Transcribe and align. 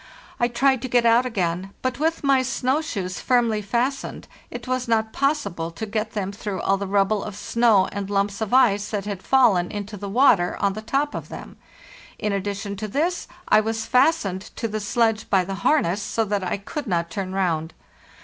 I 0.39 0.47
tried 0.47 0.81
to 0.81 0.87
get 0.87 1.05
out 1.05 1.27
again, 1.27 1.73
but 1.83 1.99
with 1.99 2.23
my 2.23 2.41
snow 2.41 2.81
shoes 2.81 3.19
firmly 3.19 3.61
fastened 3.61 4.27
it 4.49 4.67
was 4.67 4.87
not 4.87 5.13
possible 5.13 5.69
to 5.69 5.85
get 5.85 6.13
them 6.13 6.31
through 6.31 6.59
all 6.61 6.77
the 6.77 6.87
rubble 6.87 7.23
of 7.23 7.35
snow 7.35 7.85
and 7.91 8.09
lumps 8.09 8.41
of 8.41 8.51
ice 8.51 8.89
that 8.89 9.05
had 9.05 9.21
fallen 9.21 9.69
into 9.69 9.97
the 9.97 10.09
water 10.09 10.57
on 10.59 10.73
the 10.73 10.81
top 10.81 11.13
of 11.13 11.29
them. 11.29 11.55
In 12.17 12.33
addition 12.33 12.75
to 12.77 12.87
this, 12.87 13.27
I 13.47 13.59
was 13.61 13.85
fastened 13.85 14.41
to 14.55 14.67
the 14.67 14.79
sledge 14.79 15.29
by 15.29 15.45
the 15.45 15.53
harness, 15.61 16.01
so 16.01 16.25
that 16.25 16.43
I 16.43 16.57
could 16.57 16.87
not 16.87 17.11
turn 17.11 17.33
round. 17.35 17.75